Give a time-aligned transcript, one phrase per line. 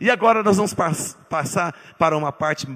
[0.00, 0.74] E agora nós vamos
[1.28, 2.66] passar para uma parte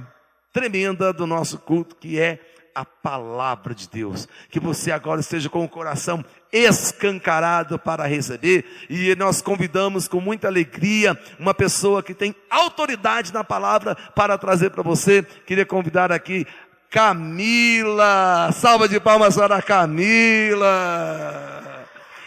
[0.53, 2.39] tremenda do nosso culto, que é
[2.75, 4.29] a palavra de Deus.
[4.51, 8.65] Que você agora esteja com o coração escancarado para receber.
[8.91, 14.71] E nós convidamos com muita alegria uma pessoa que tem autoridade na palavra para trazer
[14.71, 15.23] para você.
[15.47, 16.47] Queria convidar aqui
[16.91, 18.51] Camila.
[18.53, 20.71] Salva de palmas para Camila.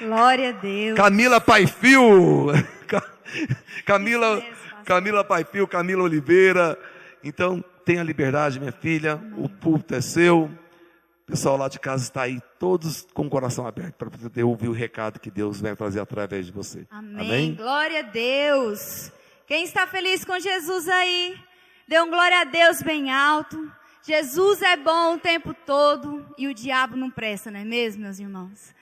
[0.01, 0.97] Glória a Deus.
[0.97, 2.47] Camila Paifio.
[3.85, 4.41] Camila,
[4.87, 6.79] Camila Paifio, Camila Oliveira.
[7.21, 9.21] Então, tenha liberdade, minha filha.
[9.35, 10.45] O púlpito é seu.
[10.45, 14.69] O pessoal lá de casa está aí, todos com o coração aberto para poder ouvir
[14.69, 16.87] o recado que Deus vai trazer através de você.
[16.89, 17.19] Amém.
[17.19, 17.55] Amém.
[17.55, 19.11] Glória a Deus.
[19.45, 21.37] Quem está feliz com Jesus aí?
[21.85, 23.69] Dê um glória a Deus bem alto.
[24.03, 28.19] Jesus é bom o tempo todo e o diabo não presta, não é mesmo, meus
[28.19, 28.73] irmãos?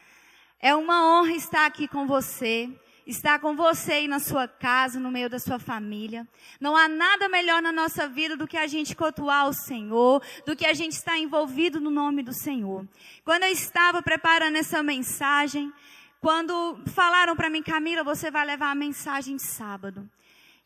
[0.60, 2.70] É uma honra estar aqui com você
[3.06, 6.28] está com você aí na sua casa, no meio da sua família.
[6.60, 10.56] Não há nada melhor na nossa vida do que a gente cultuar o Senhor, do
[10.56, 12.88] que a gente estar envolvido no nome do Senhor.
[13.24, 15.72] Quando eu estava preparando essa mensagem,
[16.20, 20.10] quando falaram para mim, Camila, você vai levar a mensagem de sábado.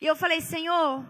[0.00, 1.04] E eu falei, Senhor,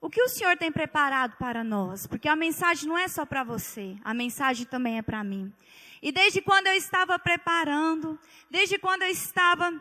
[0.00, 2.06] o que o Senhor tem preparado para nós?
[2.06, 5.52] Porque a mensagem não é só para você, a mensagem também é para mim.
[6.00, 8.16] E desde quando eu estava preparando,
[8.48, 9.74] desde quando eu estava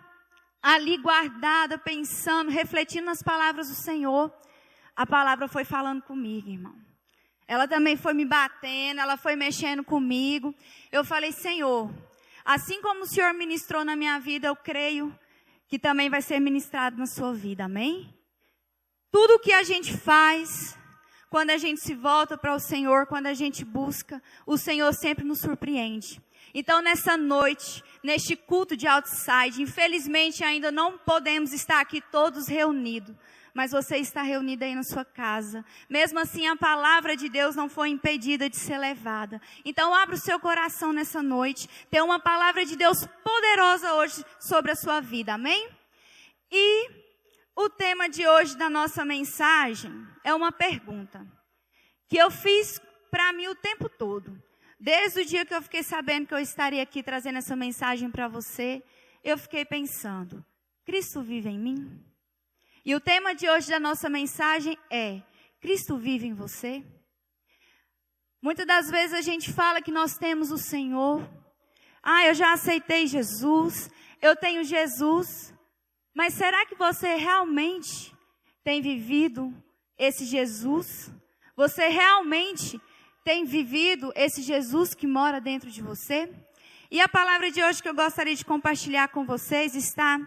[0.66, 4.34] ali guardada, pensando, refletindo nas palavras do Senhor,
[4.96, 6.76] a palavra foi falando comigo, irmão.
[7.48, 10.56] Ela também foi me batendo, ela foi mexendo comigo.
[10.92, 11.94] Eu falei, Senhor,
[12.44, 15.16] assim como o Senhor ministrou na minha vida, eu creio
[15.68, 18.12] que também vai ser ministrado na sua vida, amém?
[19.12, 20.76] Tudo que a gente faz,
[21.30, 25.24] quando a gente se volta para o Senhor, quando a gente busca, o Senhor sempre
[25.24, 26.20] nos surpreende.
[26.58, 29.62] Então, nessa noite, neste culto de outside.
[29.62, 33.14] Infelizmente, ainda não podemos estar aqui todos reunidos.
[33.54, 35.66] Mas você está reunido aí na sua casa.
[35.90, 39.42] Mesmo assim, a palavra de Deus não foi impedida de ser levada.
[39.66, 41.68] Então, abra o seu coração nessa noite.
[41.92, 45.34] Tem uma palavra de Deus poderosa hoje sobre a sua vida.
[45.34, 45.70] Amém?
[46.50, 46.90] E
[47.54, 49.92] o tema de hoje da nossa mensagem
[50.24, 51.28] é uma pergunta
[52.08, 52.80] que eu fiz
[53.12, 54.45] para mim o tempo todo.
[54.80, 58.28] Desde o dia que eu fiquei sabendo que eu estaria aqui trazendo essa mensagem para
[58.28, 58.84] você,
[59.24, 60.46] eu fiquei pensando:
[60.86, 62.04] Cristo vive em mim?
[62.86, 65.22] E o tema de hoje da nossa mensagem é:
[65.60, 66.84] Cristo vive em você?
[68.42, 71.28] Muitas das vezes a gente fala que nós temos o Senhor.
[72.04, 73.90] Ah, eu já aceitei Jesus,
[74.22, 75.54] eu tenho Jesus.
[76.14, 78.16] Mas será que você realmente
[78.64, 79.52] tem vivido
[79.98, 81.12] esse Jesus?
[81.56, 82.80] Você realmente
[83.26, 86.32] tem vivido esse Jesus que mora dentro de você?
[86.92, 90.20] E a palavra de hoje que eu gostaria de compartilhar com vocês está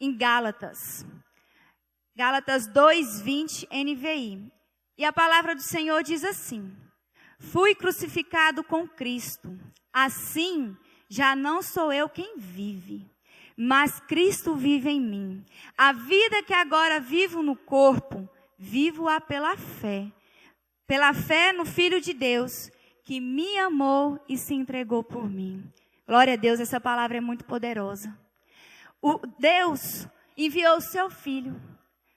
[0.00, 1.06] em Gálatas.
[2.16, 4.52] Gálatas 2:20 NVI.
[4.98, 6.76] E a palavra do Senhor diz assim:
[7.38, 9.56] Fui crucificado com Cristo.
[9.92, 10.76] Assim,
[11.08, 13.08] já não sou eu quem vive,
[13.56, 15.44] mas Cristo vive em mim.
[15.78, 18.28] A vida que agora vivo no corpo,
[18.58, 20.10] vivo-a pela fé
[20.86, 22.70] pela fé no Filho de Deus,
[23.04, 25.70] que me amou e se entregou por mim.
[26.06, 28.16] Glória a Deus, essa palavra é muito poderosa.
[29.00, 30.06] O Deus
[30.36, 31.60] enviou o seu filho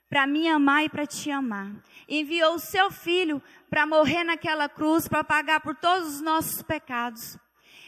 [0.10, 1.72] para me amar e para te amar.
[2.08, 7.38] Enviou o seu filho para morrer naquela cruz, para pagar por todos os nossos pecados.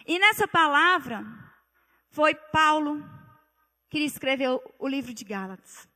[0.05, 1.25] E nessa palavra
[2.11, 3.03] foi Paulo
[3.89, 5.87] que escreveu o livro de Gálatas.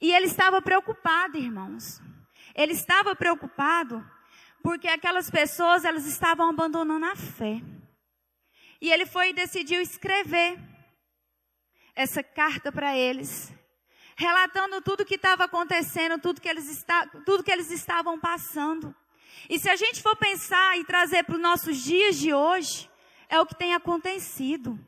[0.00, 2.00] E ele estava preocupado, irmãos.
[2.54, 4.04] Ele estava preocupado
[4.62, 7.60] porque aquelas pessoas elas estavam abandonando a fé.
[8.80, 10.58] E ele foi e decidiu escrever
[11.94, 13.52] essa carta para eles,
[14.16, 18.94] relatando tudo o que estava acontecendo, tudo que, eles está, tudo que eles estavam passando.
[19.48, 22.90] E se a gente for pensar e trazer para os nossos dias de hoje,
[23.28, 24.78] é o que tem acontecido.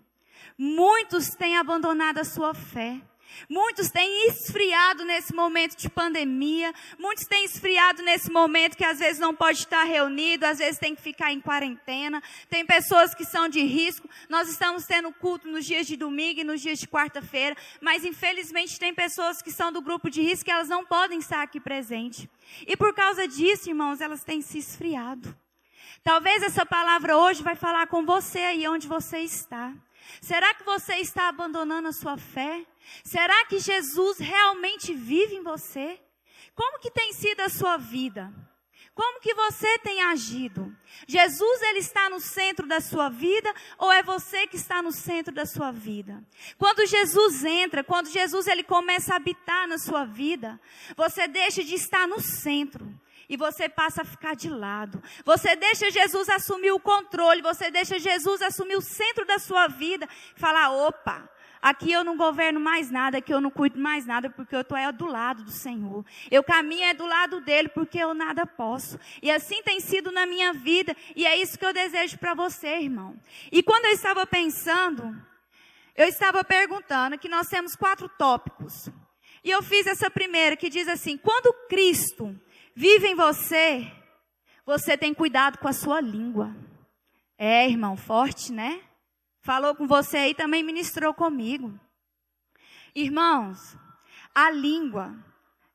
[0.56, 3.00] Muitos têm abandonado a sua fé.
[3.48, 9.18] Muitos têm esfriado nesse momento de pandemia, muitos têm esfriado nesse momento que às vezes
[9.18, 12.22] não pode estar reunido, às vezes tem que ficar em quarentena.
[12.48, 14.09] Tem pessoas que são de risco.
[14.28, 18.78] Nós estamos tendo culto nos dias de domingo e nos dias de quarta-feira, mas infelizmente
[18.78, 22.28] tem pessoas que são do grupo de risco que elas não podem estar aqui presente.
[22.66, 25.36] E por causa disso, irmãos, elas têm se esfriado.
[26.03, 29.72] Talvez essa palavra hoje vai falar com você aí onde você está.
[30.21, 32.66] Será que você está abandonando a sua fé?
[33.04, 36.01] Será que Jesus realmente vive em você?
[36.54, 38.33] Como que tem sido a sua vida?
[38.95, 40.75] Como que você tem agido?
[41.09, 45.33] Jesus ele está no centro da sua vida ou é você que está no centro
[45.33, 46.22] da sua vida?
[46.59, 50.60] Quando Jesus entra, quando Jesus ele começa a habitar na sua vida,
[50.95, 52.87] você deixa de estar no centro
[53.32, 55.02] e você passa a ficar de lado.
[55.24, 60.06] Você deixa Jesus assumir o controle, você deixa Jesus assumir o centro da sua vida
[60.36, 61.30] falar: "Opa,
[61.62, 64.76] Aqui eu não governo mais nada, aqui eu não cuido mais nada, porque eu estou
[64.76, 66.04] é do lado do Senhor.
[66.28, 68.98] Eu caminho é do lado dele, porque eu nada posso.
[69.22, 72.80] E assim tem sido na minha vida, e é isso que eu desejo para você,
[72.80, 73.16] irmão.
[73.52, 75.16] E quando eu estava pensando,
[75.94, 78.90] eu estava perguntando que nós temos quatro tópicos.
[79.44, 82.36] E eu fiz essa primeira, que diz assim: quando Cristo
[82.74, 83.91] vive em você,
[84.65, 86.54] você tem cuidado com a sua língua.
[87.36, 88.80] É, irmão, forte, né?
[89.41, 91.78] Falou com você aí, também ministrou comigo.
[92.95, 93.77] Irmãos,
[94.34, 95.15] a língua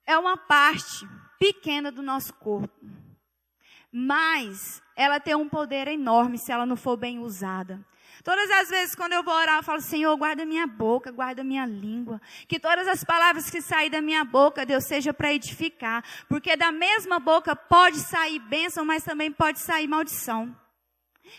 [0.06, 1.06] é uma parte
[1.38, 2.86] pequena do nosso corpo,
[3.92, 7.86] mas ela tem um poder enorme se ela não for bem usada.
[8.28, 11.66] Todas as vezes quando eu vou orar, eu falo, Senhor, guarda minha boca, guarda minha
[11.66, 12.22] língua.
[12.46, 16.04] Que todas as palavras que saem da minha boca, Deus, seja para edificar.
[16.28, 20.54] Porque da mesma boca pode sair bênção, mas também pode sair maldição.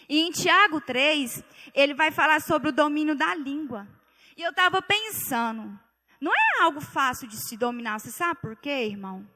[0.08, 1.44] E em Tiago 3,
[1.74, 3.86] ele vai falar sobre o domínio da língua.
[4.34, 5.78] E eu estava pensando,
[6.18, 9.28] não é algo fácil de se dominar, você sabe por quê, irmão?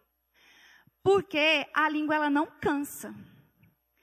[1.03, 3.15] Porque a língua ela não cansa.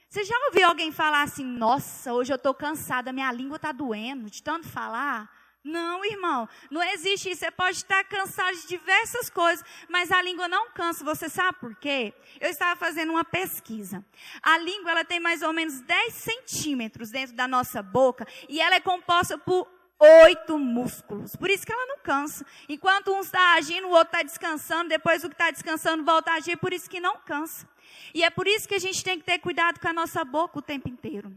[0.09, 4.27] Você já ouviu alguém falar assim, nossa, hoje eu estou cansada, minha língua está doendo
[4.27, 5.29] de tanto falar?
[5.63, 7.41] Não, irmão, não existe isso.
[7.41, 11.03] Você pode estar cansado de diversas coisas, mas a língua não cansa.
[11.03, 12.11] Você sabe por quê?
[12.41, 14.03] Eu estava fazendo uma pesquisa.
[14.41, 18.73] A língua ela tem mais ou menos 10 centímetros dentro da nossa boca e ela
[18.73, 19.67] é composta por
[20.23, 21.35] oito músculos.
[21.35, 22.43] Por isso que ela não cansa.
[22.67, 26.35] Enquanto um está agindo, o outro está descansando, depois o que está descansando volta a
[26.35, 27.67] agir, por isso que não cansa.
[28.13, 30.59] E é por isso que a gente tem que ter cuidado com a nossa boca
[30.59, 31.33] o tempo inteiro.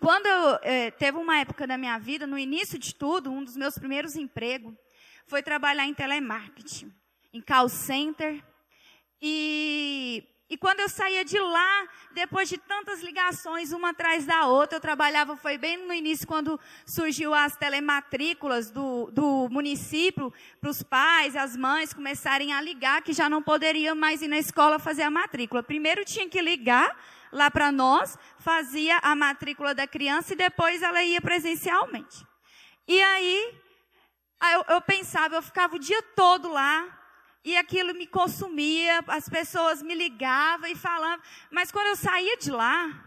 [0.00, 3.56] Quando eu, é, teve uma época da minha vida, no início de tudo, um dos
[3.56, 4.74] meus primeiros empregos
[5.26, 6.92] foi trabalhar em telemarketing,
[7.32, 8.44] em call center.
[9.20, 10.22] E,
[10.54, 14.80] e quando eu saía de lá, depois de tantas ligações, uma atrás da outra, eu
[14.80, 21.34] trabalhava, foi bem no início, quando surgiu as telematrículas do, do município, para os pais,
[21.34, 25.10] as mães começarem a ligar, que já não poderiam mais ir na escola fazer a
[25.10, 25.60] matrícula.
[25.60, 26.96] Primeiro tinha que ligar
[27.32, 32.24] lá para nós, fazia a matrícula da criança e depois ela ia presencialmente.
[32.86, 33.58] E aí,
[34.52, 36.86] eu, eu pensava, eu ficava o dia todo lá,
[37.44, 42.50] e aquilo me consumia, as pessoas me ligavam e falavam, mas quando eu saía de
[42.50, 43.04] lá,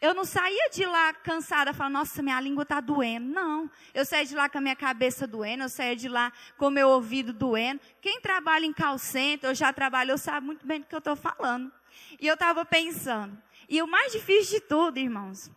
[0.00, 3.32] eu não saía de lá cansada, falando, nossa, minha língua está doendo.
[3.32, 3.70] Não.
[3.94, 6.70] Eu saía de lá com a minha cabeça doendo, eu saía de lá com o
[6.70, 7.80] meu ouvido doendo.
[8.02, 11.16] Quem trabalha em call center, ou já trabalhou, sabe muito bem do que eu estou
[11.16, 11.72] falando.
[12.20, 15.50] E eu estava pensando, e o mais difícil de tudo, irmãos,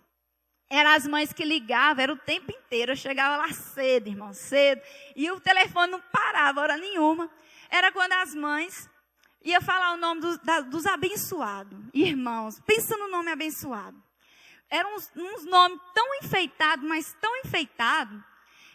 [0.70, 2.94] eram as mães que ligavam, era o tempo inteiro.
[2.94, 4.82] Eu chegava lá cedo, irmão, cedo.
[5.16, 7.30] E o telefone não parava hora nenhuma.
[7.70, 8.90] Era quando as mães
[9.44, 11.78] iam falar o nome dos, da, dos abençoados.
[11.94, 14.02] Irmãos, pensa no nome abençoado.
[14.70, 18.22] Eram uns, uns nomes tão enfeitados, mas tão enfeitados,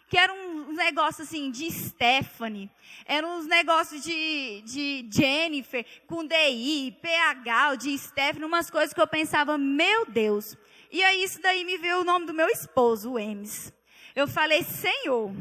[0.09, 2.71] que era um negócio assim de Stephanie,
[3.05, 9.07] eram uns negócios de, de Jennifer, com DI, PH, de Stephanie, umas coisas que eu
[9.07, 10.57] pensava, meu Deus.
[10.91, 13.73] E aí isso daí me veio o nome do meu esposo, o Emes.
[14.15, 15.35] Eu falei, Senhor,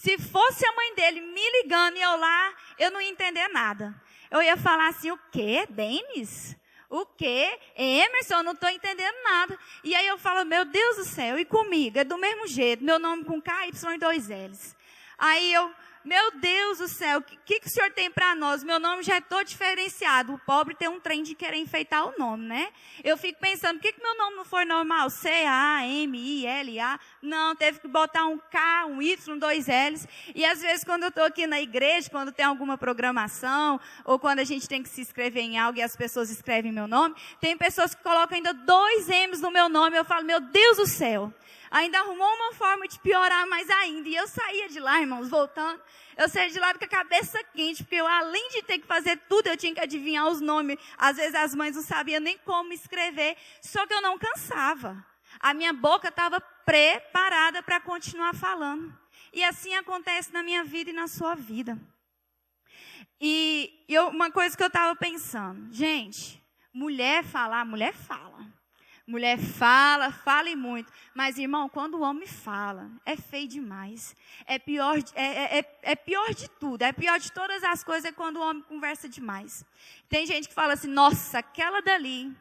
[0.00, 3.94] se fosse a mãe dele me ligando e eu lá, eu não ia entender nada.
[4.30, 5.66] Eu ia falar assim, o quê?
[5.68, 6.56] Denis?
[6.88, 7.58] O quê?
[7.76, 9.58] Emerson, eu não estou entendendo nada.
[9.84, 11.98] E aí eu falo, meu Deus do céu, e comigo?
[11.98, 14.74] É do mesmo jeito, meu nome com K, Y e dois L's.
[15.18, 15.70] Aí eu,
[16.02, 18.64] meu Deus do céu, o que, que o senhor tem para nós?
[18.64, 20.32] Meu nome já é todo diferenciado.
[20.32, 22.68] O pobre tem um trem de querer enfeitar o nome, né?
[23.04, 25.10] Eu fico pensando, por que, que meu nome não foi normal?
[25.10, 26.98] C-A-M-I-L-A.
[27.20, 30.08] Não, teve que botar um K, um Y, dois L's.
[30.34, 34.38] E às vezes, quando eu estou aqui na igreja, quando tem alguma programação, ou quando
[34.38, 37.58] a gente tem que se inscrever em algo e as pessoas escrevem meu nome, tem
[37.58, 39.98] pessoas que colocam ainda dois M's no meu nome.
[39.98, 41.30] Eu falo, meu Deus do céu
[41.70, 44.08] ainda arrumou uma forma de piorar mais ainda.
[44.08, 45.80] E eu saía de lá, irmãos, voltando.
[46.16, 49.16] Eu saía de lá com a cabeça quente, porque eu, além de ter que fazer
[49.28, 50.78] tudo, eu tinha que adivinhar os nomes.
[50.98, 55.04] Às vezes as mães não sabiam nem como escrever, só que eu não cansava.
[55.38, 58.92] A minha boca estava preparada para continuar falando.
[59.32, 61.78] E assim acontece na minha vida e na sua vida.
[63.20, 68.59] E eu, uma coisa que eu estava pensando, gente, mulher falar, mulher fala.
[69.10, 70.92] Mulher fala, fala e muito.
[71.12, 74.14] Mas, irmão, quando o homem fala, é feio demais.
[74.46, 76.82] É pior, é, é, é, é pior de tudo.
[76.82, 79.64] É pior de todas as coisas é quando o homem conversa demais.
[80.08, 82.32] Tem gente que fala assim, nossa, aquela dali,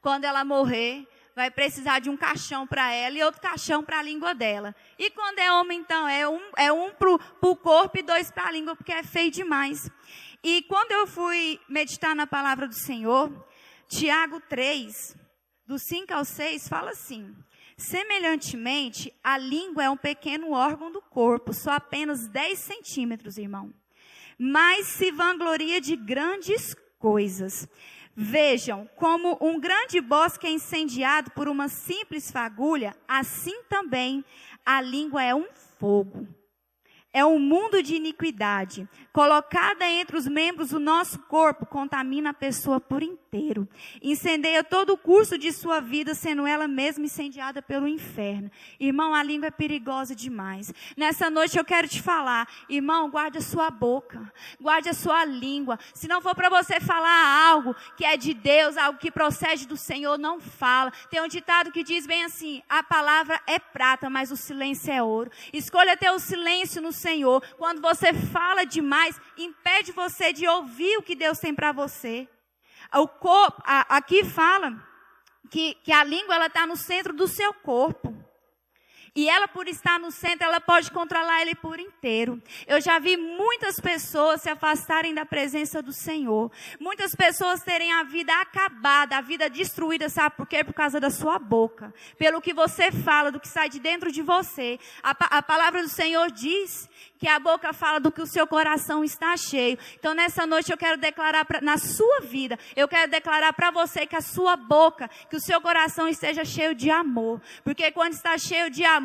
[0.00, 4.02] quando ela morrer, vai precisar de um caixão para ela e outro caixão para a
[4.02, 4.74] língua dela.
[4.98, 8.46] E quando é homem, então, é um, é um para o corpo e dois para
[8.46, 9.90] a língua, porque é feio demais.
[10.42, 13.30] E quando eu fui meditar na palavra do Senhor,
[13.86, 15.25] Tiago 3,
[15.66, 17.34] do 5 ao 6, fala assim:
[17.76, 23.72] Semelhantemente, a língua é um pequeno órgão do corpo, só apenas 10 centímetros, irmão.
[24.38, 27.68] Mas se vangloria de grandes coisas.
[28.14, 34.24] Vejam, como um grande bosque é incendiado por uma simples fagulha, assim também
[34.64, 35.46] a língua é um
[35.78, 36.26] fogo
[37.16, 38.86] é um mundo de iniquidade.
[39.10, 43.25] Colocada entre os membros do nosso corpo, contamina a pessoa por inteiro.
[44.02, 48.50] Incendeia todo o curso de sua vida, sendo ela mesma incendiada pelo inferno.
[48.78, 50.72] Irmão, a língua é perigosa demais.
[50.96, 55.78] Nessa noite eu quero te falar, irmão, guarde a sua boca, guarde a sua língua.
[55.94, 59.76] Se não for para você falar algo que é de Deus, algo que procede do
[59.76, 60.92] Senhor, não fala.
[61.10, 65.02] Tem um ditado que diz bem assim: a palavra é prata, mas o silêncio é
[65.02, 65.30] ouro.
[65.52, 67.42] Escolha ter o silêncio no Senhor.
[67.56, 72.28] Quando você fala demais, impede você de ouvir o que Deus tem para você.
[72.94, 74.82] O corpo, a, aqui fala
[75.50, 78.25] que, que a língua ela está no centro do seu corpo.
[79.14, 82.42] E ela, por estar no centro, ela pode controlar ele por inteiro.
[82.66, 86.50] Eu já vi muitas pessoas se afastarem da presença do Senhor.
[86.78, 90.62] Muitas pessoas terem a vida acabada, a vida destruída, sabe por quê?
[90.62, 91.94] Por causa da sua boca.
[92.18, 94.78] Pelo que você fala, do que sai de dentro de você.
[95.02, 99.02] A, a palavra do Senhor diz que a boca fala do que o seu coração
[99.02, 99.78] está cheio.
[99.98, 104.06] Então, nessa noite, eu quero declarar pra, na sua vida, eu quero declarar para você
[104.06, 107.40] que a sua boca, que o seu coração esteja cheio de amor.
[107.64, 108.95] Porque quando está cheio de amor,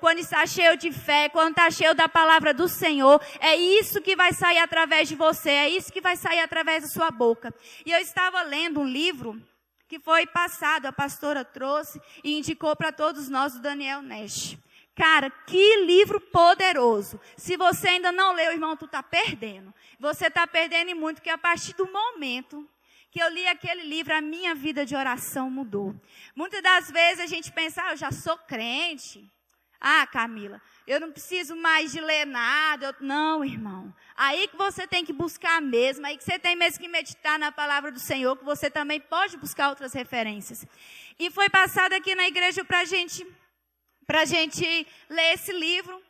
[0.00, 4.16] quando está cheio de fé, quando está cheio da palavra do Senhor, é isso que
[4.16, 7.54] vai sair através de você, é isso que vai sair através da sua boca.
[7.84, 9.40] E eu estava lendo um livro
[9.88, 14.56] que foi passado, a pastora trouxe e indicou para todos nós o Daniel Nash.
[14.94, 17.18] Cara, que livro poderoso.
[17.36, 19.72] Se você ainda não leu, irmão, tu está perdendo.
[19.98, 22.68] Você está perdendo muito, porque a partir do momento
[23.10, 25.94] que eu li aquele livro, a minha vida de oração mudou.
[26.34, 29.28] Muitas das vezes a gente pensa, ah, eu já sou crente.
[29.80, 32.86] Ah, Camila, eu não preciso mais de ler nada.
[32.86, 32.94] Eu...
[33.00, 33.94] Não, irmão.
[34.14, 37.50] Aí que você tem que buscar mesmo, aí que você tem mesmo que meditar na
[37.50, 40.66] palavra do Senhor, que você também pode buscar outras referências.
[41.18, 43.26] E foi passado aqui na igreja para gente
[44.06, 44.64] para a gente
[45.08, 46.02] ler esse livro.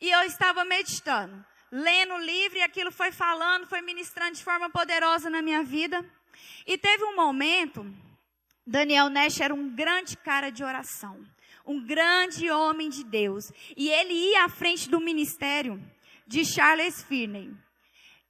[0.00, 4.70] E eu estava meditando, lendo o livro, e aquilo foi falando, foi ministrando de forma
[4.70, 6.04] poderosa na minha vida.
[6.66, 7.86] E teve um momento,
[8.66, 11.24] Daniel Nash era um grande cara de oração,
[11.66, 13.52] um grande homem de Deus.
[13.76, 15.82] E ele ia à frente do ministério
[16.26, 17.50] de Charles Finney.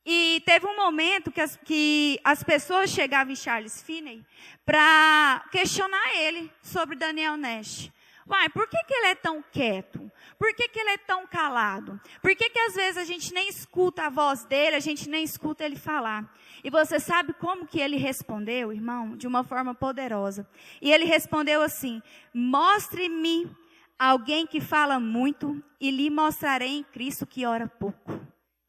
[0.04, 4.24] E teve um momento que as, que as pessoas chegavam em Charles Finney
[4.64, 7.90] para questionar ele sobre Daniel Nash.
[8.28, 10.10] Uai, por que, que ele é tão quieto?
[10.38, 12.00] Por que, que ele é tão calado?
[12.20, 15.24] Por que, que às vezes a gente nem escuta a voz dele, a gente nem
[15.24, 16.32] escuta ele falar?
[16.64, 19.16] E você sabe como que ele respondeu, irmão?
[19.16, 20.46] De uma forma poderosa.
[20.80, 22.00] E ele respondeu assim:
[22.32, 23.50] Mostre-me
[23.98, 28.20] alguém que fala muito, e lhe mostrarei em Cristo que ora pouco.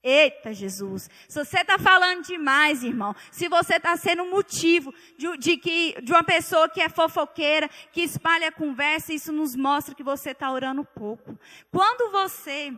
[0.05, 1.09] Eita, Jesus.
[1.29, 6.11] Se você está falando demais, irmão, se você está sendo motivo de, de, que, de
[6.11, 10.83] uma pessoa que é fofoqueira, que espalha conversa, isso nos mostra que você está orando
[10.83, 11.39] pouco.
[11.71, 12.73] Quando você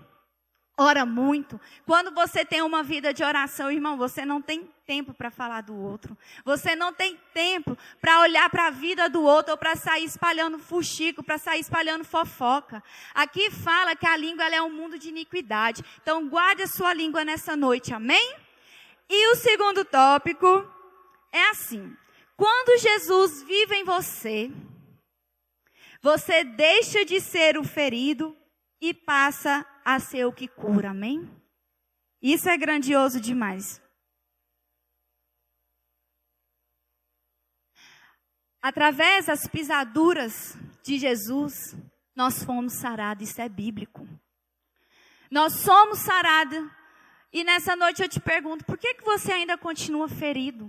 [0.78, 1.60] ora muito.
[1.86, 5.76] Quando você tem uma vida de oração, irmão, você não tem tempo para falar do
[5.76, 6.18] outro.
[6.44, 10.60] Você não tem tempo para olhar para a vida do outro ou para sair espalhando
[10.60, 12.84] fuxico, para sair espalhando fofoca.
[13.14, 15.84] Aqui fala que a língua é um mundo de iniquidade.
[16.02, 18.36] Então guarde a sua língua nessa noite, amém?
[19.10, 20.70] E o segundo tópico
[21.32, 21.96] é assim:
[22.36, 24.52] quando Jesus vive em você,
[26.02, 28.36] você deixa de ser o ferido
[28.80, 31.30] e passa a ser o que cura, amém?
[32.20, 33.80] Isso é grandioso demais.
[38.60, 41.76] Através das pisaduras de Jesus,
[42.16, 44.08] nós fomos sarados, isso é bíblico.
[45.30, 46.68] Nós somos sarados,
[47.32, 50.65] e nessa noite eu te pergunto, por que, que você ainda continua ferido?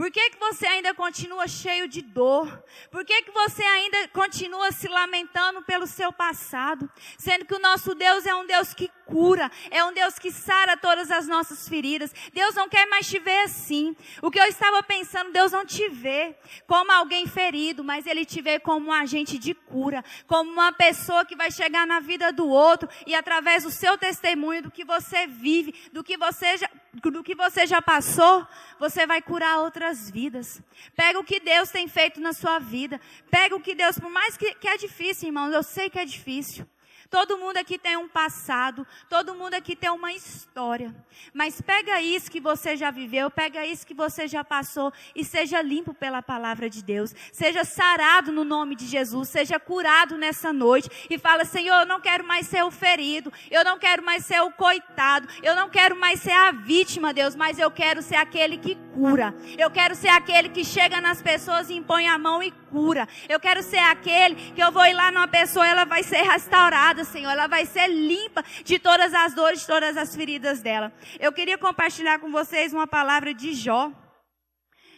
[0.00, 2.64] Por que, que você ainda continua cheio de dor?
[2.90, 6.90] Por que, que você ainda continua se lamentando pelo seu passado?
[7.18, 10.74] Sendo que o nosso Deus é um Deus que cura, é um Deus que sara
[10.74, 12.14] todas as nossas feridas.
[12.32, 13.94] Deus não quer mais te ver assim.
[14.22, 16.34] O que eu estava pensando, Deus não te vê
[16.66, 21.26] como alguém ferido, mas Ele te vê como um agente de cura, como uma pessoa
[21.26, 25.26] que vai chegar na vida do outro e através do seu testemunho, do que você
[25.26, 28.46] vive, do que você já, do que você já passou,
[28.78, 30.60] você vai curar outras vidas.
[30.96, 33.00] Pega o que Deus tem feito na sua vida.
[33.30, 36.04] Pega o que Deus, por mais que, que é difícil, irmãos, eu sei que é
[36.04, 36.66] difícil.
[37.10, 40.94] Todo mundo aqui tem um passado, todo mundo aqui tem uma história.
[41.34, 45.60] Mas pega isso que você já viveu, pega isso que você já passou e seja
[45.60, 47.12] limpo pela palavra de Deus.
[47.32, 52.00] Seja sarado no nome de Jesus, seja curado nessa noite e fala: Senhor, eu não
[52.00, 55.96] quero mais ser o ferido, eu não quero mais ser o coitado, eu não quero
[55.96, 59.34] mais ser a vítima, Deus, mas eu quero ser aquele que cura.
[59.58, 63.08] Eu quero ser aquele que chega nas pessoas e impõe a mão e cura.
[63.28, 67.04] Eu quero ser aquele que eu vou ir lá numa pessoa, ela vai ser restaurada,
[67.04, 67.30] Senhor.
[67.30, 70.92] Ela vai ser limpa de todas as dores, de todas as feridas dela.
[71.18, 73.92] Eu queria compartilhar com vocês uma palavra de Jó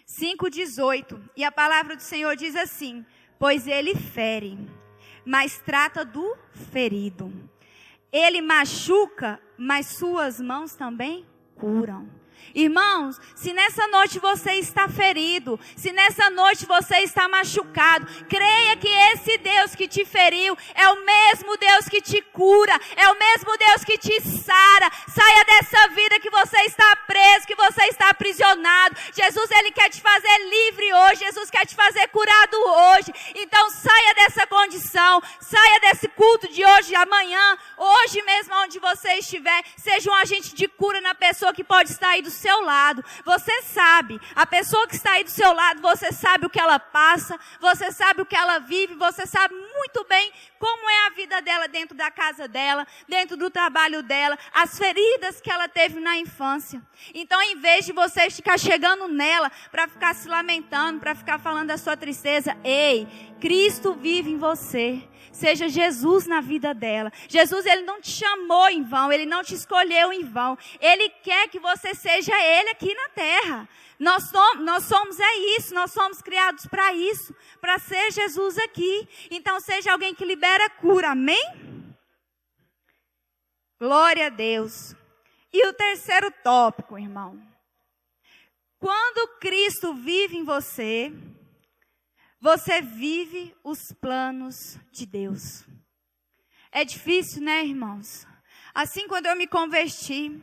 [0.06, 1.20] 5:18.
[1.36, 3.04] E a palavra do Senhor diz assim:
[3.38, 4.58] "Pois ele fere,
[5.24, 6.36] mas trata do
[6.72, 7.32] ferido.
[8.12, 12.21] Ele machuca, mas suas mãos também curam."
[12.54, 18.88] Irmãos, se nessa noite você está ferido, se nessa noite você está machucado, creia que
[18.88, 23.56] esse Deus que te feriu é o mesmo Deus que te cura, é o mesmo
[23.56, 24.90] Deus que te sara.
[25.08, 28.96] Saia dessa vida que você está preso, que você está aprisionado.
[29.14, 33.12] Jesus, ele quer te fazer livre hoje, Jesus quer te fazer curado hoje.
[33.34, 39.64] Então saia dessa condição, saia desse culto de hoje, amanhã, hoje mesmo onde você estiver,
[39.76, 43.04] seja um agente de cura na pessoa que pode estar aí do seu lado.
[43.24, 46.78] Você sabe, a pessoa que está aí do seu lado, você sabe o que ela
[46.78, 51.40] passa, você sabe o que ela vive, você sabe muito bem como é a vida
[51.40, 56.16] dela dentro da casa dela, dentro do trabalho dela, as feridas que ela teve na
[56.18, 56.82] infância.
[57.14, 61.68] Então, em vez de você ficar chegando nela para ficar se lamentando, para ficar falando
[61.68, 63.06] da sua tristeza, ei,
[63.40, 67.10] Cristo vive em você seja Jesus na vida dela.
[67.28, 70.56] Jesus, ele não te chamou em vão, ele não te escolheu em vão.
[70.80, 73.68] Ele quer que você seja ele aqui na terra.
[73.98, 79.08] Nós somos, nós somos é isso, nós somos criados para isso, para ser Jesus aqui.
[79.30, 81.42] Então, seja alguém que libera cura, amém?
[83.80, 84.94] Glória a Deus.
[85.52, 87.40] E o terceiro tópico, irmão.
[88.78, 91.12] Quando Cristo vive em você,
[92.42, 95.64] você vive os planos de Deus.
[96.72, 98.26] É difícil, né, irmãos?
[98.74, 100.42] Assim, quando eu me converti,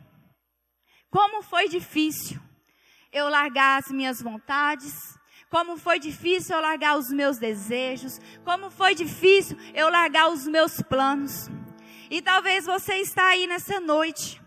[1.10, 2.40] como foi difícil
[3.12, 4.94] eu largar as minhas vontades,
[5.50, 10.80] como foi difícil eu largar os meus desejos, como foi difícil eu largar os meus
[10.80, 11.50] planos.
[12.10, 14.40] E talvez você está aí nessa noite,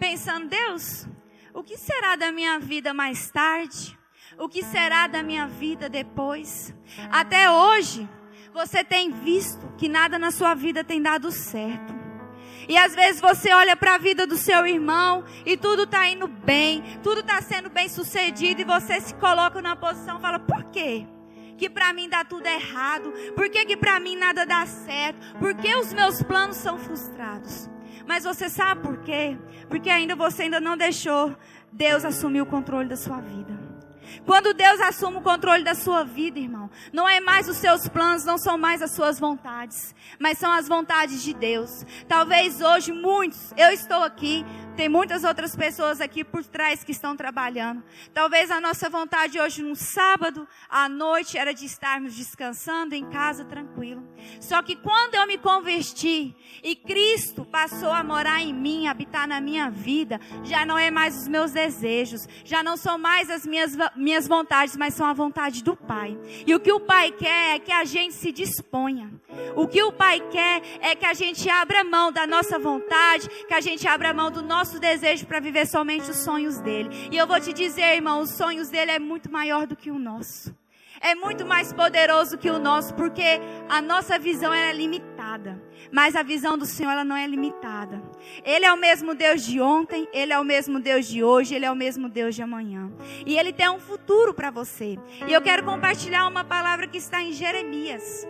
[0.00, 1.06] pensando, Deus,
[1.54, 3.99] o que será da minha vida mais tarde?
[4.38, 6.74] O que será da minha vida depois?
[7.10, 8.08] Até hoje,
[8.52, 12.00] você tem visto que nada na sua vida tem dado certo.
[12.68, 16.28] E às vezes você olha para a vida do seu irmão e tudo está indo
[16.28, 20.64] bem, tudo está sendo bem sucedido e você se coloca numa posição e fala: por
[20.64, 21.06] quê?
[21.58, 23.12] Que para mim dá tudo errado?
[23.34, 25.36] Por que, que para mim nada dá certo?
[25.38, 27.68] Por que os meus planos são frustrados?
[28.06, 29.36] Mas você sabe por quê?
[29.68, 31.36] Porque ainda você ainda não deixou
[31.72, 33.59] Deus assumir o controle da sua vida.
[34.26, 38.24] Quando Deus assume o controle da sua vida, irmão, não é mais os seus planos,
[38.24, 41.84] não são mais as suas vontades, mas são as vontades de Deus.
[42.08, 44.44] Talvez hoje muitos, eu estou aqui,
[44.80, 47.84] tem muitas outras pessoas aqui por trás que estão trabalhando.
[48.14, 53.44] Talvez a nossa vontade hoje, no sábado, à noite, era de estarmos descansando em casa
[53.44, 54.02] tranquilo.
[54.40, 59.38] Só que quando eu me converti e Cristo passou a morar em mim, habitar na
[59.38, 63.76] minha vida, já não é mais os meus desejos, já não são mais as minhas,
[63.94, 66.18] minhas vontades, mas são a vontade do Pai.
[66.46, 69.12] E o que o Pai quer é que a gente se disponha.
[69.54, 73.52] O que o Pai quer é que a gente abra mão da nossa vontade, que
[73.54, 76.90] a gente abra mão do nosso nosso desejo para viver somente os sonhos dele.
[77.10, 79.98] E eu vou te dizer, irmão, os sonhos dele é muito maior do que o
[79.98, 80.54] nosso.
[81.00, 86.22] É muito mais poderoso que o nosso, porque a nossa visão é limitada, mas a
[86.22, 88.02] visão do Senhor ela não é limitada.
[88.44, 91.64] Ele é o mesmo Deus de ontem, ele é o mesmo Deus de hoje, ele
[91.64, 92.92] é o mesmo Deus de amanhã.
[93.26, 94.98] E ele tem um futuro para você.
[95.26, 98.28] E eu quero compartilhar uma palavra que está em Jeremias.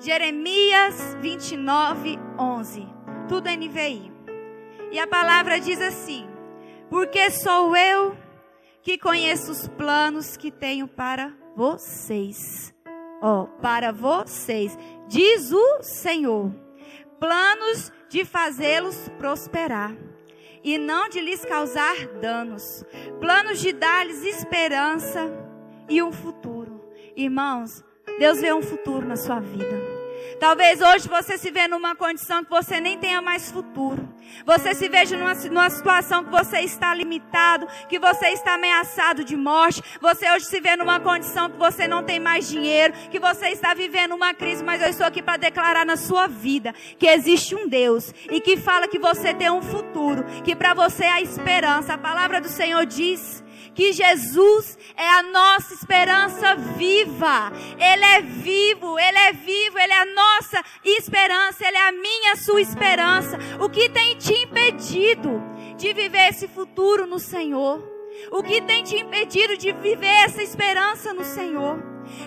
[0.00, 2.88] Jeremias 29, 11.
[3.28, 4.13] Tudo NVI.
[4.94, 6.24] E a palavra diz assim:
[6.88, 8.16] Porque sou eu
[8.80, 12.72] que conheço os planos que tenho para vocês.
[13.20, 14.78] Ó, oh, para vocês,
[15.08, 16.54] diz o Senhor.
[17.18, 19.96] Planos de fazê-los prosperar
[20.62, 22.84] e não de lhes causar danos.
[23.18, 25.28] Planos de dar-lhes esperança
[25.88, 26.88] e um futuro.
[27.16, 27.82] Irmãos,
[28.20, 29.93] Deus vê um futuro na sua vida.
[30.38, 34.08] Talvez hoje você se vê numa condição que você nem tenha mais futuro.
[34.44, 39.36] Você se veja numa, numa situação que você está limitado, que você está ameaçado de
[39.36, 39.82] morte.
[40.00, 43.74] Você hoje se vê numa condição que você não tem mais dinheiro, que você está
[43.74, 47.68] vivendo uma crise, mas eu estou aqui para declarar na sua vida que existe um
[47.68, 51.94] Deus e que fala que você tem um futuro, que para você há esperança.
[51.94, 53.43] A palavra do Senhor diz
[53.74, 57.52] que Jesus é a nossa esperança viva.
[57.78, 62.36] Ele é vivo, ele é vivo, ele é a nossa esperança, ele é a minha,
[62.36, 63.38] sua esperança.
[63.60, 65.42] O que tem te impedido
[65.76, 67.82] de viver esse futuro no Senhor?
[68.30, 71.82] O que tem te impedido de viver essa esperança no Senhor?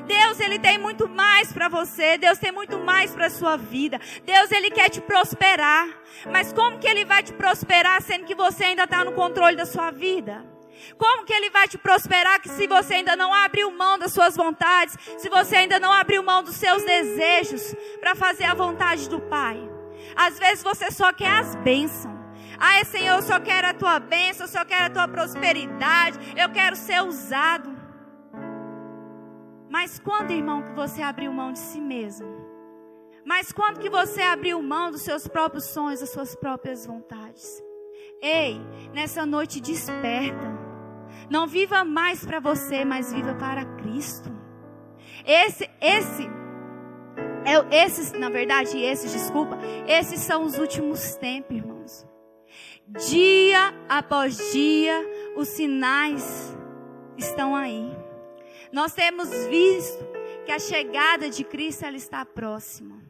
[0.06, 2.18] Deus, ele tem muito mais para você.
[2.18, 4.00] Deus tem muito mais para sua vida.
[4.26, 5.88] Deus, ele quer te prosperar.
[6.32, 9.66] Mas como que ele vai te prosperar sendo que você ainda está no controle da
[9.66, 10.57] sua vida?
[10.98, 14.36] Como que ele vai te prosperar que se você ainda não abriu mão das suas
[14.36, 19.20] vontades, se você ainda não abriu mão dos seus desejos para fazer a vontade do
[19.22, 19.58] Pai?
[20.16, 22.18] Às vezes você só quer as bênçãos.
[22.60, 26.50] Ai, Senhor, eu só quero a tua bênção, eu só quero a tua prosperidade, eu
[26.50, 27.78] quero ser usado.
[29.70, 32.28] Mas quando, irmão, que você abriu mão de si mesmo?
[33.24, 37.62] Mas quando que você abriu mão dos seus próprios sonhos, das suas próprias vontades?
[38.22, 38.60] Ei,
[38.94, 40.67] nessa noite desperta.
[41.30, 44.32] Não viva mais para você, mas viva para Cristo.
[45.26, 46.30] Esse, esse,
[47.46, 52.08] é, esses, na verdade, esses, desculpa, esses são os últimos tempos, irmãos.
[53.10, 56.58] Dia após dia, os sinais
[57.18, 57.92] estão aí.
[58.72, 60.06] Nós temos visto
[60.46, 63.02] que a chegada de Cristo ela está próxima.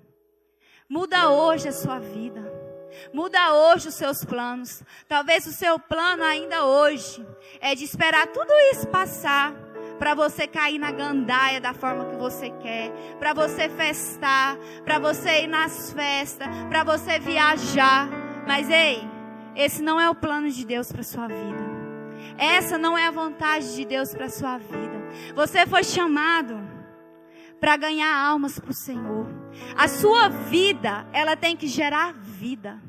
[0.90, 2.57] Muda hoje a sua vida.
[3.14, 4.84] Muda hoje os seus planos.
[5.08, 7.26] Talvez o seu plano ainda hoje
[7.60, 9.54] é de esperar tudo isso passar
[9.98, 15.44] para você cair na gandaia da forma que você quer, para você festar, para você
[15.44, 18.08] ir nas festas, para você viajar.
[18.48, 19.08] Mas ei,
[19.56, 21.68] esse não é o plano de Deus para sua vida.
[22.38, 24.98] Essa não é a vontade de Deus para sua vida.
[25.36, 26.56] Você foi chamado
[27.60, 29.28] para ganhar almas para o Senhor.
[29.76, 32.82] A sua vida, ela tem que gerar vida.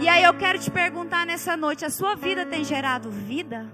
[0.00, 3.70] E aí eu quero te perguntar nessa noite: a sua vida tem gerado vida?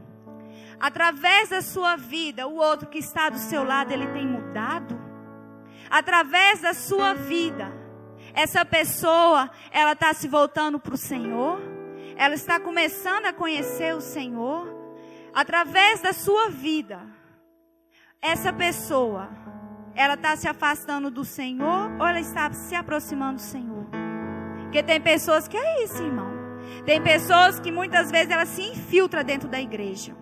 [0.78, 4.98] Através da sua vida, o outro que está do seu lado, ele tem mudado?
[5.90, 7.70] Através da sua vida,
[8.32, 11.60] essa pessoa, ela está se voltando para o Senhor?
[12.16, 14.68] Ela está começando a conhecer o Senhor?
[15.34, 17.00] Através da sua vida,
[18.20, 19.28] essa pessoa,
[20.00, 23.86] ela está se afastando do Senhor ou ela está se aproximando do Senhor?
[24.62, 26.30] Porque tem pessoas que é isso, irmão.
[26.86, 30.16] Tem pessoas que muitas vezes ela se infiltra dentro da igreja.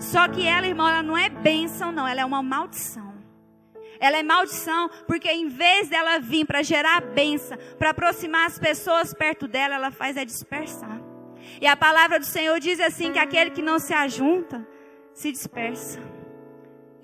[0.00, 2.08] Só que ela, irmão, ela não é bênção, não.
[2.08, 3.14] Ela é uma maldição.
[4.00, 9.14] Ela é maldição porque em vez dela vir para gerar bênção, para aproximar as pessoas
[9.14, 11.00] perto dela, ela faz é dispersar.
[11.60, 14.66] E a palavra do Senhor diz assim que aquele que não se ajunta
[15.12, 16.13] se dispersa.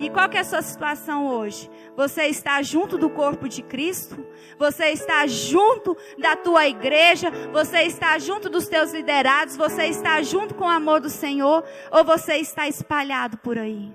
[0.01, 1.71] E qual que é a sua situação hoje?
[1.95, 4.27] Você está junto do corpo de Cristo?
[4.59, 7.31] Você está junto da tua igreja?
[7.53, 9.59] Você está junto dos teus liderados?
[9.59, 11.63] Você está junto com o amor do Senhor?
[11.93, 13.93] Ou você está espalhado por aí?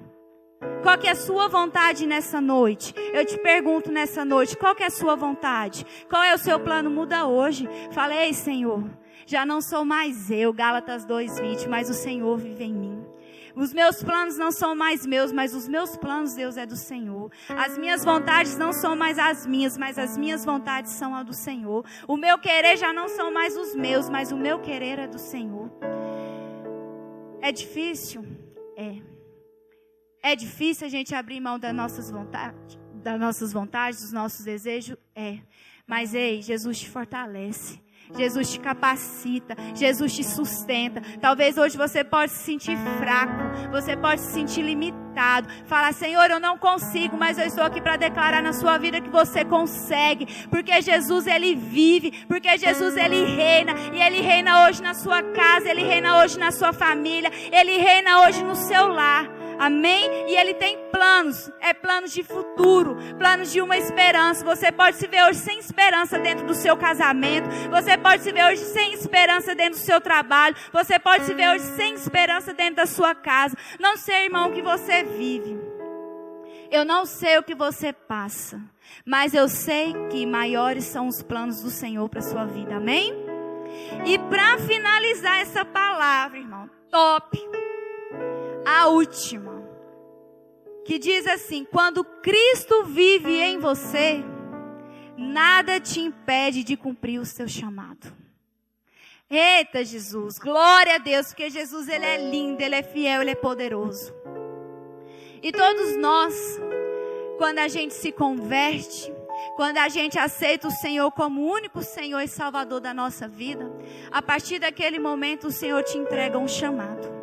[0.84, 2.94] Qual que é a sua vontade nessa noite?
[3.12, 5.84] Eu te pergunto nessa noite, qual que é a sua vontade?
[6.08, 6.92] Qual é o seu plano?
[6.92, 7.68] Muda hoje.
[7.92, 8.84] Falei, Senhor,
[9.26, 13.05] já não sou mais eu, Gálatas 2:20, mas o Senhor vive em mim.
[13.56, 17.32] Os meus planos não são mais meus, mas os meus planos, Deus, é do Senhor.
[17.48, 21.34] As minhas vontades não são mais as minhas, mas as minhas vontades são a do
[21.34, 21.86] Senhor.
[22.08, 25.18] O meu querer já não são mais os meus, mas o meu querer é do
[25.18, 25.72] Senhor.
[27.42, 28.26] É difícil?
[28.76, 28.98] É.
[30.22, 34.98] É difícil a gente abrir mão das nossas vontades, das nossas vontades, dos nossos desejos?
[35.16, 35.40] É.
[35.88, 37.85] Mas ei, Jesus te fortalece.
[38.14, 41.02] Jesus te capacita, Jesus te sustenta.
[41.20, 45.48] Talvez hoje você pode se sentir fraco, você pode se sentir limitado.
[45.66, 49.10] Falar, Senhor, eu não consigo, mas eu estou aqui para declarar na sua vida que
[49.10, 54.94] você consegue, porque Jesus ele vive, porque Jesus ele reina e ele reina hoje na
[54.94, 59.35] sua casa, ele reina hoje na sua família, ele reina hoje no seu lar.
[59.60, 60.30] Amém?
[60.30, 64.44] E ele tem planos, é planos de futuro, planos de uma esperança.
[64.46, 68.46] Você pode se ver hoje sem esperança dentro do seu casamento, você pode se ver
[68.46, 72.76] hoje sem esperança dentro do seu trabalho, você pode se ver hoje sem esperança dentro
[72.76, 73.56] da sua casa.
[73.80, 75.58] Não sei, irmão, o que você vive.
[76.72, 78.60] Eu não sei o que você passa,
[79.06, 82.76] mas eu sei que maiores são os planos do Senhor para sua vida.
[82.76, 83.14] Amém?
[84.06, 87.65] E para finalizar essa palavra, irmão, top.
[88.76, 89.64] A última
[90.84, 94.22] que diz assim: quando Cristo vive em você,
[95.18, 98.14] nada te impede de cumprir o seu chamado.
[99.30, 103.36] Eita Jesus, glória a Deus, porque Jesus ele é lindo, ele é fiel, ele é
[103.36, 104.14] poderoso.
[105.42, 106.36] E todos nós,
[107.38, 109.10] quando a gente se converte,
[109.56, 113.72] quando a gente aceita o Senhor como o único Senhor e Salvador da nossa vida,
[114.12, 117.15] a partir daquele momento o Senhor te entrega um chamado.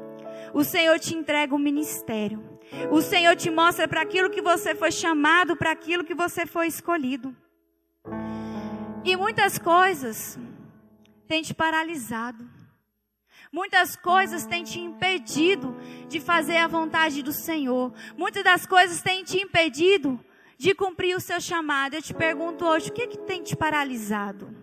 [0.54, 2.42] O Senhor te entrega um ministério.
[2.90, 6.66] O Senhor te mostra para aquilo que você foi chamado, para aquilo que você foi
[6.66, 7.34] escolhido.
[9.04, 10.38] E muitas coisas
[11.26, 12.48] têm te paralisado.
[13.50, 15.76] Muitas coisas têm te impedido
[16.08, 17.92] de fazer a vontade do Senhor.
[18.16, 20.18] Muitas das coisas têm te impedido
[20.56, 21.94] de cumprir o seu chamado.
[21.94, 24.62] Eu te pergunto hoje, o que, é que tem te paralisado?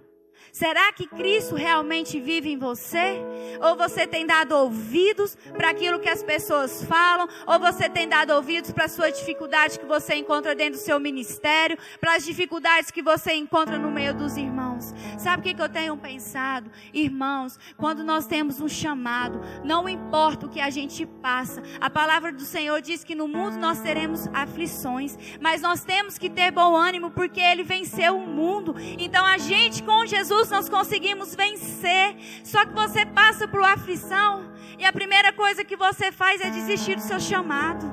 [0.52, 3.22] Será que Cristo realmente vive em você?
[3.62, 7.28] Ou você tem dado ouvidos para aquilo que as pessoas falam?
[7.48, 11.00] Ou você tem dado ouvidos para a sua dificuldade que você encontra dentro do seu
[11.00, 11.78] ministério?
[12.00, 14.69] Para as dificuldades que você encontra no meio dos irmãos?
[15.18, 16.72] Sabe o que, eu tenho pensado?
[16.94, 22.32] Irmãos, quando nós temos um chamado, não importa o que a gente passa, a palavra
[22.32, 26.76] do Senhor diz que no mundo nós teremos aflições, mas nós temos que ter bom
[26.76, 28.76] ânimo porque Ele venceu o mundo.
[28.98, 32.16] Então a gente com Jesus Jesus nós conseguimos vencer.
[32.44, 36.96] Só que você passa por aflição e a primeira coisa que você faz é desistir
[36.96, 37.86] do seu chamado.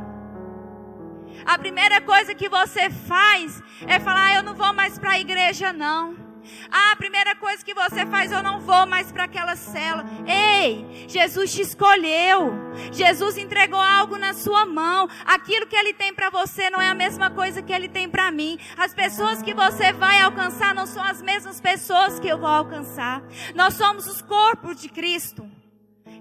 [1.44, 5.20] A primeira coisa que você faz é falar: ah, eu não vou mais para a
[5.20, 6.25] igreja, não.
[6.70, 10.04] Ah, a primeira coisa que você faz, eu não vou mais para aquela cela.
[10.26, 12.52] Ei, Jesus te escolheu.
[12.92, 15.08] Jesus entregou algo na sua mão.
[15.24, 18.30] Aquilo que ele tem para você não é a mesma coisa que ele tem para
[18.30, 18.58] mim.
[18.76, 23.22] As pessoas que você vai alcançar não são as mesmas pessoas que eu vou alcançar.
[23.54, 25.48] Nós somos os corpos de Cristo.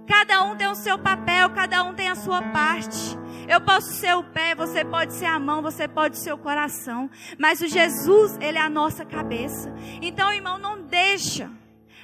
[0.07, 3.17] Cada um tem o seu papel, cada um tem a sua parte.
[3.47, 7.09] Eu posso ser o pé, você pode ser a mão, você pode ser o coração.
[7.37, 9.73] Mas o Jesus, ele é a nossa cabeça.
[10.01, 11.49] Então, irmão, não deixa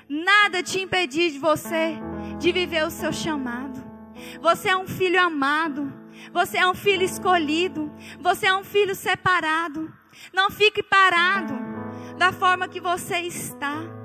[0.08, 1.98] nada te impedir de você
[2.38, 3.82] de viver o seu chamado.
[4.42, 5.94] Você é um filho amado.
[6.34, 7.92] Você é um filho escolhido.
[8.20, 9.92] Você é um filho separado.
[10.34, 11.54] Não fique parado
[12.18, 14.01] da forma que você está.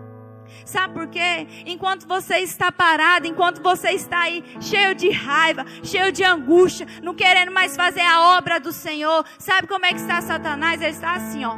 [0.67, 1.47] Sabe por quê?
[1.65, 7.15] Enquanto você está parado, enquanto você está aí cheio de raiva, cheio de angústia, não
[7.15, 10.83] querendo mais fazer a obra do Senhor, sabe como é que está Satanás?
[10.83, 11.57] Ele está assim, ó,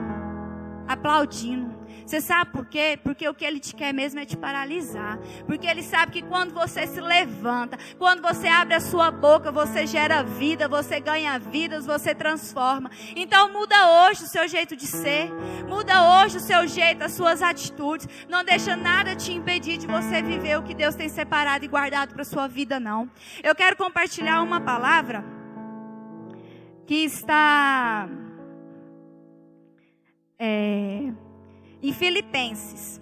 [0.87, 1.78] aplaudindo
[2.09, 2.99] você sabe por quê?
[3.05, 5.19] Porque o que ele te quer mesmo é te paralisar.
[5.47, 9.87] Porque ele sabe que quando você se levanta, quando você abre a sua boca, você
[9.87, 12.91] gera vida, você ganha vidas, você transforma.
[13.15, 15.31] Então muda hoje o seu jeito de ser,
[15.69, 18.09] muda hoje o seu jeito, as suas atitudes.
[18.27, 22.15] Não deixa nada te impedir de você viver o que Deus tem separado e guardado
[22.15, 23.11] para sua vida, não.
[23.43, 25.23] Eu quero compartilhar uma palavra
[26.87, 28.09] que está
[30.39, 31.13] é,
[31.83, 33.01] em Filipenses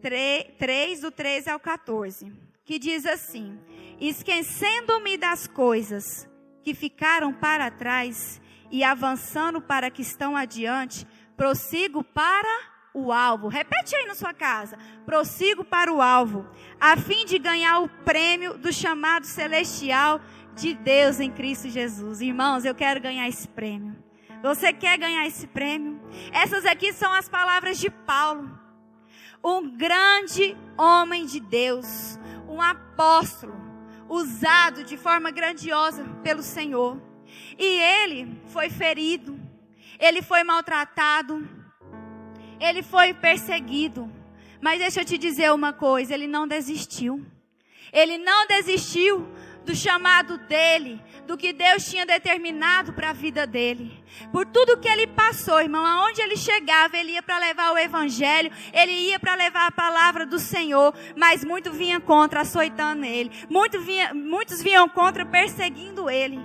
[0.00, 2.32] 3, 3, do 13 ao 14,
[2.64, 3.58] que diz assim:
[4.00, 6.28] Esquecendo-me das coisas
[6.62, 11.06] que ficaram para trás e avançando para que estão adiante,
[11.36, 12.48] prossigo para
[12.92, 13.48] o alvo.
[13.48, 14.78] Repete aí na sua casa.
[15.04, 16.46] Prossigo para o alvo,
[16.80, 20.20] a fim de ganhar o prêmio do chamado celestial
[20.54, 22.20] de Deus em Cristo Jesus.
[22.20, 23.96] Irmãos, eu quero ganhar esse prêmio.
[24.42, 26.00] Você quer ganhar esse prêmio?
[26.32, 28.58] Essas aqui são as palavras de Paulo.
[29.42, 33.54] Um grande homem de Deus, um apóstolo,
[34.08, 37.00] usado de forma grandiosa pelo Senhor.
[37.58, 39.38] E ele foi ferido,
[39.98, 41.48] ele foi maltratado,
[42.60, 44.10] ele foi perseguido.
[44.60, 47.24] Mas deixa eu te dizer uma coisa: ele não desistiu.
[47.92, 49.26] Ele não desistiu
[49.68, 54.02] do chamado dele, do que Deus tinha determinado para a vida dele.
[54.32, 58.50] Por tudo que ele passou, irmão, aonde ele chegava, ele ia para levar o evangelho,
[58.72, 63.30] ele ia para levar a palavra do Senhor, mas muito vinha contra, açoitando ele.
[63.50, 66.40] Muito vinha, muitos vinham contra, perseguindo ele.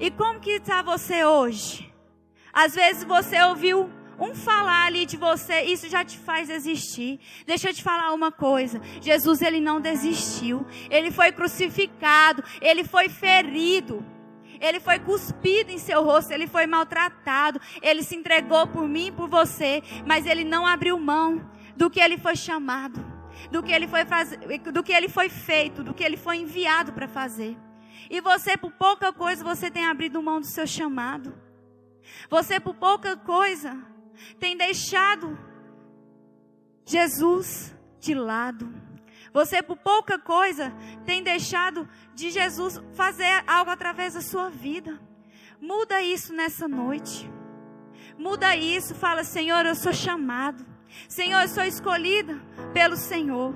[0.00, 1.92] E como que está você hoje?
[2.50, 3.90] Às vezes você ouviu
[4.22, 7.18] um falar ali de você, isso já te faz existir.
[7.46, 13.08] Deixa eu te falar uma coisa: Jesus, ele não desistiu, ele foi crucificado, ele foi
[13.08, 14.04] ferido.
[14.60, 19.12] ele foi cuspido em seu rosto, ele foi maltratado, ele se entregou por mim e
[19.12, 23.04] por você, mas ele não abriu mão do que ele foi chamado,
[23.50, 24.38] do que ele foi, faz...
[24.72, 27.56] do que ele foi feito, do que ele foi enviado para fazer.
[28.08, 31.34] E você, por pouca coisa, você tem abrido mão do seu chamado.
[32.30, 33.76] Você, por pouca coisa,
[34.38, 35.38] tem deixado
[36.84, 38.72] Jesus de lado.
[39.32, 40.72] Você, por pouca coisa,
[41.06, 45.00] tem deixado de Jesus fazer algo através da sua vida.
[45.60, 47.30] Muda isso nessa noite.
[48.18, 48.94] Muda isso.
[48.94, 50.66] Fala, Senhor, eu sou chamado.
[51.08, 52.34] Senhor, eu sou escolhida
[52.74, 53.54] pelo Senhor.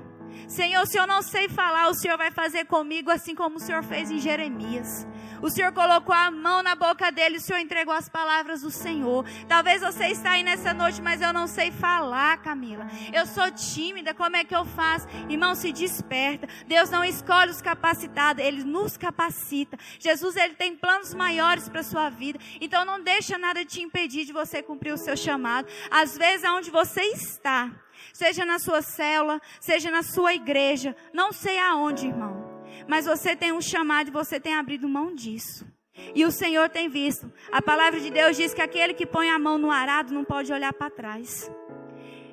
[0.48, 3.82] Senhor, se eu não sei falar, o Senhor vai fazer comigo assim como o Senhor
[3.82, 5.06] fez em Jeremias.
[5.42, 9.24] O Senhor colocou a mão na boca dele, o Senhor entregou as palavras do Senhor.
[9.48, 12.86] Talvez você está aí nessa noite, mas eu não sei falar, Camila.
[13.12, 15.06] Eu sou tímida, como é que eu faço?
[15.28, 16.48] Irmão, se desperta.
[16.66, 19.78] Deus não escolhe os capacitados, ele nos capacita.
[19.98, 22.38] Jesus, ele tem planos maiores para sua vida.
[22.60, 25.68] Então não deixa nada te impedir de você cumprir o seu chamado.
[25.90, 27.70] Às vezes, aonde você está,
[28.12, 32.45] seja na sua célula, seja na sua igreja, não sei aonde, irmão.
[32.88, 35.66] Mas você tem um chamado e você tem abrido mão disso.
[36.14, 37.30] E o Senhor tem visto.
[37.50, 40.52] A palavra de Deus diz que aquele que põe a mão no arado não pode
[40.52, 41.50] olhar para trás.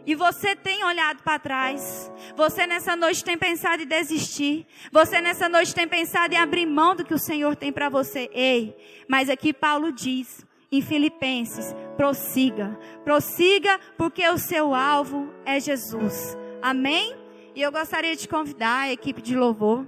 [0.05, 2.11] E você tem olhado para trás.
[2.35, 4.67] Você nessa noite tem pensado em desistir.
[4.91, 8.29] Você nessa noite tem pensado em abrir mão do que o Senhor tem para você.
[8.33, 8.75] Ei,
[9.07, 12.77] mas aqui Paulo diz em Filipenses: prossiga.
[13.05, 16.37] Prossiga porque o seu alvo é Jesus.
[16.61, 17.15] Amém?
[17.55, 19.85] E eu gostaria de convidar a equipe de louvor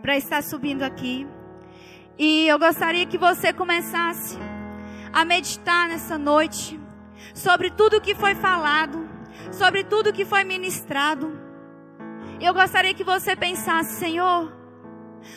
[0.00, 1.26] para estar subindo aqui.
[2.18, 4.36] E eu gostaria que você começasse
[5.12, 6.78] a meditar nessa noite
[7.34, 9.08] sobre tudo que foi falado,
[9.52, 11.38] sobre tudo que foi ministrado.
[12.40, 14.52] Eu gostaria que você pensasse, Senhor,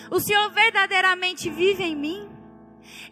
[0.09, 2.29] o Senhor verdadeiramente vive em mim?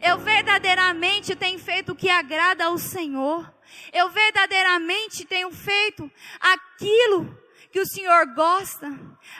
[0.01, 3.51] Eu verdadeiramente tenho feito o que agrada ao Senhor?
[3.93, 6.09] Eu verdadeiramente tenho feito
[6.39, 7.38] aquilo
[7.71, 8.88] que o Senhor gosta,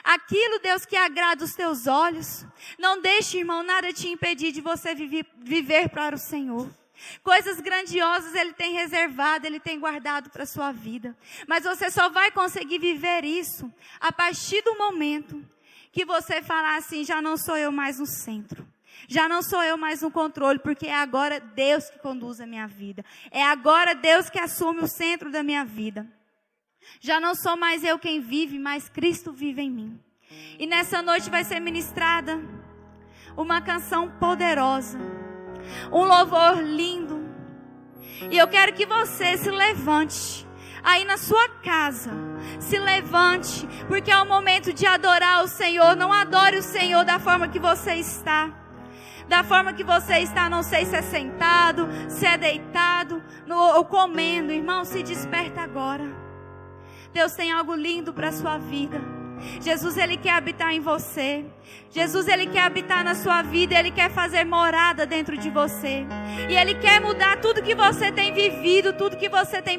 [0.04, 2.46] aquilo, Deus, que agrada os teus olhos.
[2.78, 6.70] Não deixe, irmão, nada te impedir de você viver, viver para o Senhor.
[7.22, 11.16] Coisas grandiosas Ele tem reservado, Ele tem guardado para a sua vida.
[11.48, 15.42] Mas você só vai conseguir viver isso a partir do momento
[15.90, 18.66] que você falar assim: já não sou eu mais no centro.
[19.08, 22.66] Já não sou eu mais no controle, porque é agora Deus que conduz a minha
[22.66, 23.04] vida.
[23.30, 26.06] É agora Deus que assume o centro da minha vida.
[27.00, 30.00] Já não sou mais eu quem vive, mas Cristo vive em mim.
[30.58, 32.40] E nessa noite vai ser ministrada
[33.36, 34.98] uma canção poderosa,
[35.92, 37.28] um louvor lindo.
[38.30, 40.46] E eu quero que você se levante
[40.82, 42.10] aí na sua casa.
[42.58, 45.96] Se levante, porque é o momento de adorar o Senhor.
[45.96, 48.52] Não adore o Senhor da forma que você está.
[49.28, 53.84] Da forma que você está, não sei se é sentado, se é deitado, no, ou
[53.84, 54.52] comendo.
[54.52, 56.29] Irmão, se desperta agora.
[57.12, 59.00] Deus tem algo lindo para a sua vida.
[59.60, 61.44] Jesus, Ele quer habitar em você.
[61.90, 63.74] Jesus, Ele quer habitar na sua vida.
[63.74, 66.06] Ele quer fazer morada dentro de você.
[66.48, 69.68] E Ele quer mudar tudo que você tem vivido, tudo que você tem